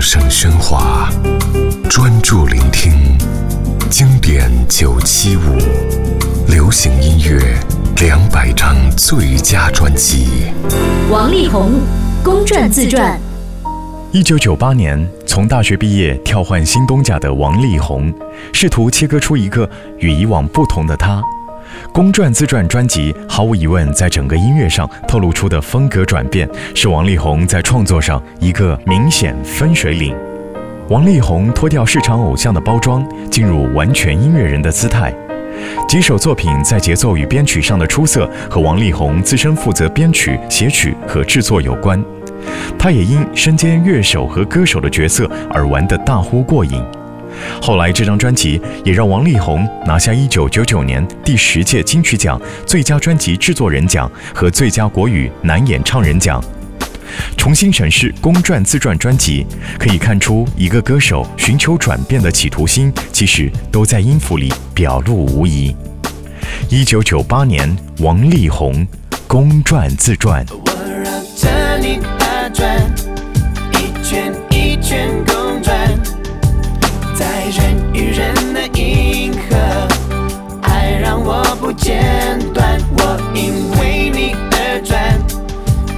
[0.00, 1.10] 声喧哗，
[1.90, 2.90] 专注聆听
[3.90, 5.58] 经典九七五，
[6.48, 7.54] 流行音乐
[8.00, 10.52] 两百张最佳专辑。
[11.10, 11.72] 王力宏
[12.24, 13.20] 公转自传。
[14.10, 18.10] 一九九八年，从大学毕业跳换新东家的王力宏，
[18.54, 21.22] 试图切割出一个与以往不同的他。
[21.92, 30.14] 公传自传专辑毫无疑问，在整个音乐上透露出的风格转变，是王力宏在创作上一个明显分水岭。
[30.88, 35.14] 王力宏脱掉市场偶像的包装，进入完全音乐人的姿态。
[35.88, 42.02] 几首作品在节奏与编曲上的出色，和王力宏自身负责编曲、写曲和制作有关。
[42.78, 46.82] 他也因身兼乐手和歌手的角色而玩得大呼过瘾。
[47.60, 56.42] 后来，这张专辑也让王力宏拿下1999年第十届金曲奖最佳专辑制作人奖和最佳国语男演唱人奖。
[57.36, 59.44] 重新审视公转自传专辑，
[59.78, 65.74] 可以看出一个歌手寻求转变的企图心，其实都在音符里表露无遗。
[66.70, 68.86] 1998年，王力宏
[69.26, 70.46] 公转自传
[78.00, 79.86] 女人的银河，
[80.62, 85.20] 爱让我不间断，我因为你而转，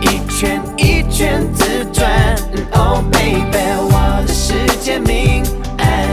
[0.00, 2.34] 一圈一圈自转。
[2.72, 3.58] Oh baby，
[3.92, 5.44] 我的世界明
[5.76, 6.08] 暗，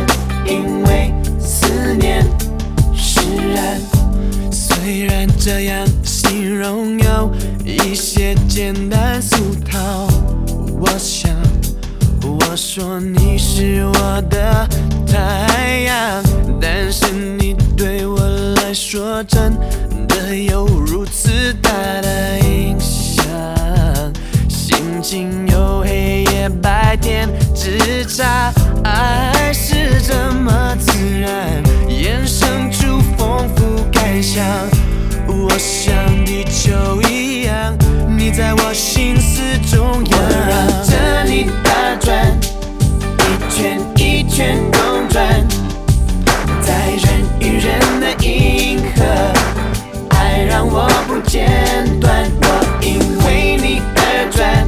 [0.45, 2.21] 因为思念
[2.93, 3.21] 释
[3.55, 3.79] 然。
[4.51, 10.05] 虽然这样形容有一些简单俗套，
[10.81, 11.31] 我想，
[12.21, 14.67] 我说你是我的
[15.09, 15.56] 太。
[15.83, 16.23] 样，
[16.61, 18.19] 但是你对我
[18.55, 19.57] 来说真
[51.07, 52.29] 不间断。
[52.41, 52.45] 我
[52.81, 54.67] 因为你而转，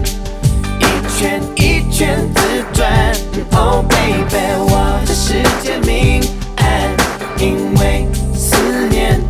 [0.80, 0.84] 一
[1.18, 2.40] 圈一圈自
[2.74, 3.14] 转。
[3.52, 6.22] Oh baby，我的世界明
[6.58, 6.96] 暗，
[7.38, 9.22] 因为思念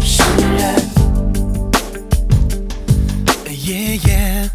[0.00, 0.22] 炽
[0.56, 0.62] 热。
[3.46, 4.50] Yeah yeah。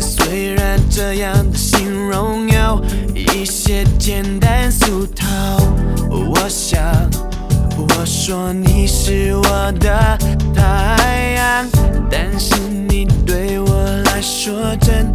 [0.00, 2.82] 虽然这样的形容有
[3.14, 5.26] 一些简单俗套，
[6.10, 6.80] 我想
[8.32, 10.16] 说你是我的
[10.54, 11.68] 太阳，
[12.10, 15.12] 但是你对我来说真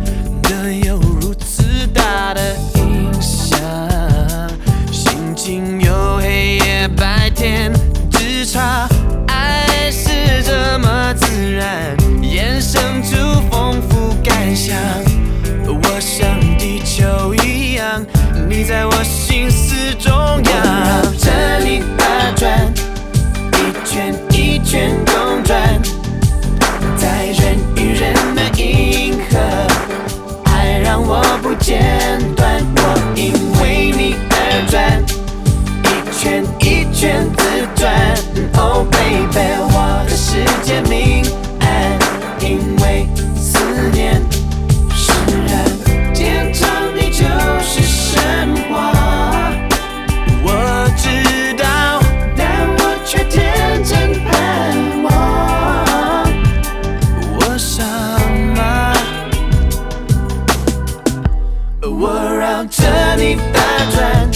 [62.58, 64.28] 绕着你打转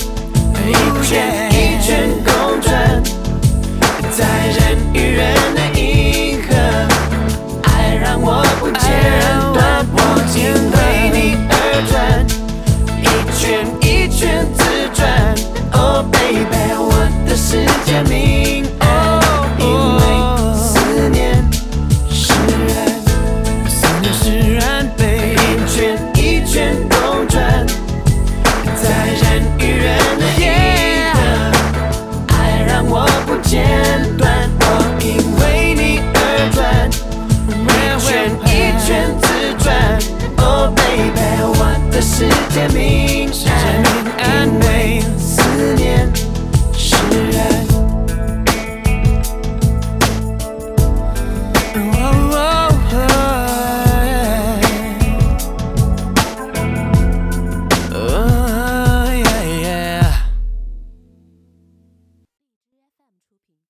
[0.68, 0.74] 一
[1.04, 3.02] 圈一圈公转
[4.12, 5.21] 在人与人